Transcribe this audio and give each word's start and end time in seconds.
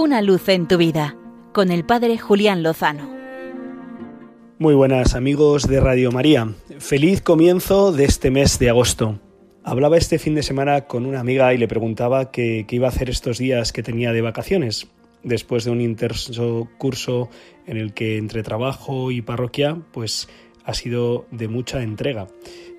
Una 0.00 0.22
luz 0.22 0.48
en 0.48 0.68
tu 0.68 0.76
vida 0.76 1.16
con 1.52 1.72
el 1.72 1.84
Padre 1.84 2.18
Julián 2.18 2.62
Lozano. 2.62 3.10
Muy 4.60 4.76
buenas 4.76 5.16
amigos 5.16 5.66
de 5.66 5.80
Radio 5.80 6.12
María. 6.12 6.54
Feliz 6.78 7.20
comienzo 7.20 7.90
de 7.90 8.04
este 8.04 8.30
mes 8.30 8.60
de 8.60 8.70
agosto. 8.70 9.18
Hablaba 9.64 9.96
este 9.96 10.20
fin 10.20 10.36
de 10.36 10.44
semana 10.44 10.82
con 10.82 11.04
una 11.04 11.18
amiga 11.18 11.52
y 11.52 11.58
le 11.58 11.66
preguntaba 11.66 12.30
qué, 12.30 12.64
iba 12.70 12.86
a 12.86 12.90
hacer 12.90 13.10
estos 13.10 13.38
días 13.38 13.72
que 13.72 13.82
tenía 13.82 14.12
de 14.12 14.22
vacaciones, 14.22 14.86
después 15.24 15.64
de 15.64 15.72
un 15.72 15.80
intenso 15.80 16.68
curso 16.78 17.28
en 17.66 17.76
el 17.76 17.92
que 17.92 18.18
entre 18.18 18.44
trabajo 18.44 19.10
y 19.10 19.20
parroquia, 19.20 19.78
pues 19.90 20.28
ha 20.62 20.74
sido 20.74 21.26
de 21.32 21.48
mucha 21.48 21.82
entrega. 21.82 22.28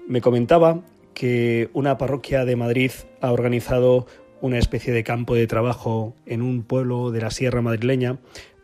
Me 0.07 0.21
comentaba 0.21 0.85
que 1.13 1.69
una 1.73 1.97
parroquia 1.97 2.45
de 2.45 2.55
Madrid 2.55 2.91
ha 3.19 3.33
organizado 3.33 4.07
una 4.41 4.57
especie 4.57 4.93
de 4.93 5.03
campo 5.03 5.35
de 5.35 5.47
trabajo 5.47 6.15
en 6.25 6.41
un 6.41 6.63
pueblo 6.63 7.11
de 7.11 7.21
la 7.21 7.31
Sierra 7.31 7.61
madrileña 7.61 8.19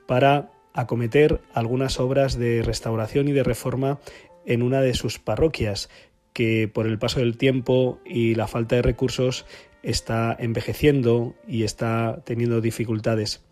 para 0.08 0.52
acometer 0.74 1.42
algunas 1.54 2.00
obras 2.00 2.38
de 2.38 2.62
restauración 2.62 3.28
y 3.28 3.32
de 3.32 3.44
reforma 3.44 4.00
en 4.46 4.62
una 4.62 4.82
de 4.82 4.94
sus 4.94 5.20
parroquias, 5.20 5.90
que 6.34 6.70
por 6.72 6.86
el 6.86 7.00
paso 7.00 7.20
del 7.20 7.38
tiempo 7.38 8.00
y 8.06 8.36
la 8.36 8.48
falta 8.48 8.76
de 8.76 8.82
recursos 8.82 9.46
está 9.84 10.36
envejeciendo 10.38 11.36
y 11.48 11.64
está 11.64 12.22
teniendo 12.26 12.60
dificultades. 12.62 13.44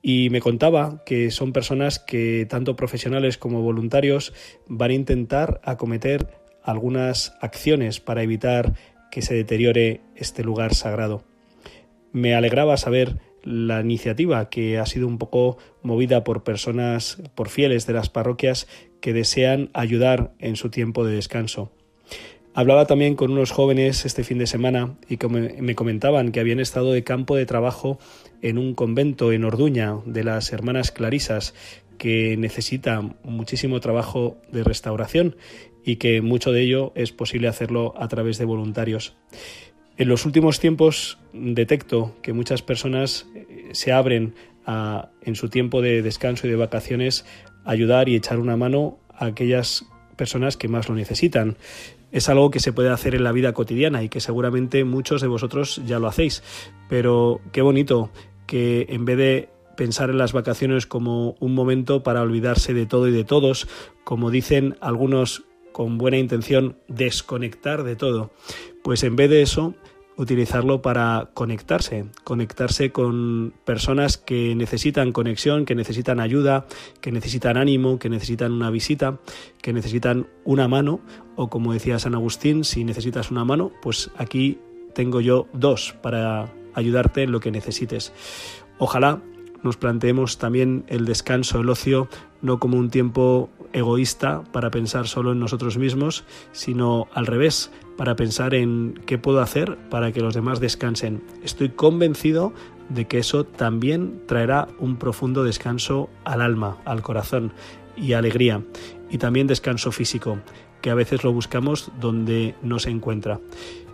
Y 0.00 0.28
me 0.30 0.40
contaba 0.40 1.02
que 1.04 1.30
son 1.30 1.52
personas 1.52 1.98
que, 1.98 2.46
tanto 2.48 2.76
profesionales 2.76 3.38
como 3.38 3.62
voluntarios, 3.62 4.32
van 4.66 4.90
a 4.90 4.94
intentar 4.94 5.60
acometer 5.64 6.28
algunas 6.62 7.34
acciones 7.40 8.00
para 8.00 8.22
evitar 8.22 8.74
que 9.10 9.22
se 9.22 9.34
deteriore 9.34 10.00
este 10.16 10.42
lugar 10.42 10.74
sagrado 10.74 11.24
me 12.14 12.34
alegraba 12.34 12.78
saber 12.78 13.18
la 13.42 13.80
iniciativa 13.80 14.48
que 14.48 14.78
ha 14.78 14.86
sido 14.86 15.06
un 15.06 15.18
poco 15.18 15.58
movida 15.82 16.24
por 16.24 16.44
personas, 16.44 17.20
por 17.34 17.50
fieles 17.50 17.86
de 17.86 17.92
las 17.92 18.08
parroquias 18.08 18.66
que 19.00 19.12
desean 19.12 19.68
ayudar 19.74 20.32
en 20.38 20.56
su 20.56 20.70
tiempo 20.70 21.04
de 21.04 21.16
descanso. 21.16 21.70
Hablaba 22.54 22.86
también 22.86 23.16
con 23.16 23.32
unos 23.32 23.50
jóvenes 23.50 24.06
este 24.06 24.22
fin 24.22 24.38
de 24.38 24.46
semana 24.46 24.94
y 25.08 25.16
que 25.16 25.26
me 25.28 25.74
comentaban 25.74 26.30
que 26.30 26.38
habían 26.38 26.60
estado 26.60 26.92
de 26.92 27.02
campo 27.02 27.34
de 27.34 27.46
trabajo 27.46 27.98
en 28.42 28.58
un 28.58 28.74
convento 28.74 29.32
en 29.32 29.44
Orduña 29.44 29.98
de 30.06 30.22
las 30.22 30.52
hermanas 30.52 30.92
Clarisas 30.92 31.52
que 31.98 32.36
necesita 32.36 33.02
muchísimo 33.24 33.80
trabajo 33.80 34.36
de 34.52 34.62
restauración 34.62 35.36
y 35.84 35.96
que 35.96 36.22
mucho 36.22 36.52
de 36.52 36.62
ello 36.62 36.92
es 36.94 37.10
posible 37.10 37.48
hacerlo 37.48 37.92
a 37.96 38.06
través 38.06 38.38
de 38.38 38.44
voluntarios. 38.44 39.16
En 39.96 40.08
los 40.08 40.26
últimos 40.26 40.58
tiempos 40.58 41.18
detecto 41.32 42.16
que 42.20 42.32
muchas 42.32 42.62
personas 42.62 43.26
eh, 43.34 43.70
se 43.72 43.92
abren 43.92 44.34
en 45.20 45.34
su 45.34 45.50
tiempo 45.50 45.82
de 45.82 46.00
descanso 46.00 46.46
y 46.46 46.50
de 46.50 46.56
vacaciones, 46.56 47.26
ayudar 47.66 48.08
y 48.08 48.16
echar 48.16 48.38
una 48.38 48.56
mano 48.56 48.98
a 49.10 49.26
aquellas 49.26 49.84
personas 50.16 50.56
que 50.56 50.68
más 50.68 50.88
lo 50.88 50.94
necesitan. 50.94 51.58
Es 52.12 52.28
algo 52.28 52.50
que 52.50 52.60
se 52.60 52.72
puede 52.72 52.88
hacer 52.88 53.14
en 53.14 53.24
la 53.24 53.32
vida 53.32 53.52
cotidiana 53.52 54.02
y 54.02 54.08
que 54.08 54.20
seguramente 54.20 54.84
muchos 54.84 55.20
de 55.20 55.28
vosotros 55.28 55.82
ya 55.84 55.98
lo 55.98 56.08
hacéis. 56.08 56.42
Pero 56.88 57.40
qué 57.52 57.60
bonito 57.60 58.10
que 58.46 58.86
en 58.88 59.04
vez 59.04 59.18
de 59.18 59.48
pensar 59.76 60.10
en 60.10 60.18
las 60.18 60.32
vacaciones 60.32 60.86
como 60.86 61.34
un 61.40 61.54
momento 61.54 62.02
para 62.02 62.22
olvidarse 62.22 62.72
de 62.72 62.86
todo 62.86 63.08
y 63.08 63.12
de 63.12 63.24
todos, 63.24 63.68
como 64.04 64.30
dicen 64.30 64.76
algunos 64.80 65.44
con 65.72 65.98
buena 65.98 66.18
intención, 66.18 66.78
desconectar 66.86 67.82
de 67.82 67.96
todo, 67.96 68.30
pues 68.84 69.02
en 69.02 69.16
vez 69.16 69.28
de 69.28 69.42
eso, 69.42 69.74
utilizarlo 70.16 70.82
para 70.82 71.30
conectarse, 71.34 72.06
conectarse 72.22 72.92
con 72.92 73.52
personas 73.64 74.16
que 74.16 74.54
necesitan 74.54 75.12
conexión, 75.12 75.64
que 75.64 75.74
necesitan 75.74 76.20
ayuda, 76.20 76.66
que 77.00 77.12
necesitan 77.12 77.56
ánimo, 77.56 77.98
que 77.98 78.08
necesitan 78.08 78.52
una 78.52 78.70
visita, 78.70 79.18
que 79.60 79.72
necesitan 79.72 80.28
una 80.44 80.68
mano, 80.68 81.00
o 81.36 81.48
como 81.50 81.72
decía 81.72 81.98
San 81.98 82.14
Agustín, 82.14 82.64
si 82.64 82.84
necesitas 82.84 83.30
una 83.30 83.44
mano, 83.44 83.72
pues 83.82 84.10
aquí 84.16 84.58
tengo 84.94 85.20
yo 85.20 85.48
dos 85.52 85.94
para 86.00 86.52
ayudarte 86.74 87.22
en 87.22 87.32
lo 87.32 87.40
que 87.40 87.50
necesites. 87.50 88.12
Ojalá 88.78 89.20
nos 89.62 89.76
planteemos 89.76 90.38
también 90.38 90.84
el 90.88 91.06
descanso, 91.06 91.60
el 91.60 91.70
ocio, 91.70 92.08
no 92.42 92.58
como 92.58 92.76
un 92.76 92.90
tiempo 92.90 93.48
egoísta 93.74 94.42
para 94.52 94.70
pensar 94.70 95.06
solo 95.06 95.32
en 95.32 95.40
nosotros 95.40 95.76
mismos, 95.76 96.24
sino 96.52 97.08
al 97.12 97.26
revés, 97.26 97.70
para 97.96 98.16
pensar 98.16 98.54
en 98.54 99.00
qué 99.04 99.18
puedo 99.18 99.40
hacer 99.40 99.76
para 99.90 100.12
que 100.12 100.20
los 100.20 100.34
demás 100.34 100.60
descansen. 100.60 101.22
Estoy 101.42 101.70
convencido 101.70 102.54
de 102.88 103.06
que 103.06 103.18
eso 103.18 103.44
también 103.44 104.22
traerá 104.26 104.68
un 104.78 104.96
profundo 104.96 105.44
descanso 105.44 106.08
al 106.24 106.40
alma, 106.40 106.78
al 106.84 107.02
corazón 107.02 107.52
y 107.96 108.12
alegría, 108.12 108.62
y 109.10 109.18
también 109.18 109.46
descanso 109.46 109.92
físico, 109.92 110.38
que 110.80 110.90
a 110.90 110.94
veces 110.94 111.24
lo 111.24 111.32
buscamos 111.32 111.90
donde 112.00 112.54
no 112.62 112.78
se 112.78 112.90
encuentra. 112.90 113.40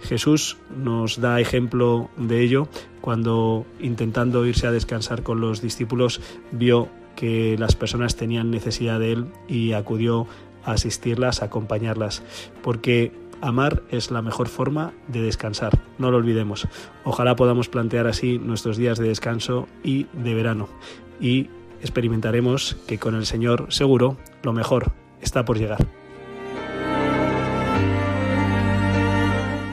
Jesús 0.02 0.58
nos 0.76 1.20
da 1.20 1.40
ejemplo 1.40 2.10
de 2.16 2.42
ello 2.42 2.68
cuando 3.00 3.64
intentando 3.80 4.44
irse 4.46 4.66
a 4.66 4.72
descansar 4.72 5.22
con 5.22 5.40
los 5.40 5.60
discípulos 5.60 6.20
vio 6.52 6.88
que 7.16 7.56
las 7.58 7.76
personas 7.76 8.16
tenían 8.16 8.50
necesidad 8.50 8.98
de 8.98 9.12
él 9.12 9.26
y 9.48 9.72
acudió 9.72 10.26
a 10.64 10.72
asistirlas, 10.72 11.42
a 11.42 11.46
acompañarlas, 11.46 12.22
porque 12.62 13.12
amar 13.40 13.82
es 13.90 14.10
la 14.10 14.22
mejor 14.22 14.48
forma 14.48 14.92
de 15.08 15.22
descansar, 15.22 15.78
no 15.98 16.10
lo 16.10 16.18
olvidemos. 16.18 16.68
Ojalá 17.04 17.36
podamos 17.36 17.68
plantear 17.68 18.06
así 18.06 18.38
nuestros 18.38 18.76
días 18.76 18.98
de 18.98 19.08
descanso 19.08 19.66
y 19.82 20.06
de 20.12 20.34
verano 20.34 20.68
y 21.20 21.48
experimentaremos 21.80 22.76
que 22.86 22.98
con 22.98 23.14
el 23.14 23.26
Señor 23.26 23.66
seguro 23.70 24.16
lo 24.42 24.52
mejor 24.52 24.92
está 25.20 25.44
por 25.44 25.58
llegar. 25.58 25.86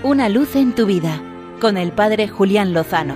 Una 0.04 0.30
luz 0.30 0.56
en 0.56 0.74
tu 0.74 0.86
vida 0.86 1.22
con 1.60 1.76
el 1.76 1.92
Padre 1.92 2.28
Julián 2.28 2.74
Lozano. 2.74 3.16